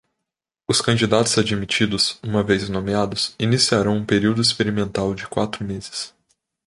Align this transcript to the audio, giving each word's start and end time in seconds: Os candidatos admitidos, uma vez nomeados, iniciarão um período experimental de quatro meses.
Os 0.67 0.81
candidatos 0.81 1.37
admitidos, 1.37 2.17
uma 2.23 2.41
vez 2.41 2.67
nomeados, 2.67 3.35
iniciarão 3.39 3.97
um 3.97 4.03
período 4.03 4.41
experimental 4.41 5.13
de 5.13 5.27
quatro 5.27 5.63
meses. 5.63 6.11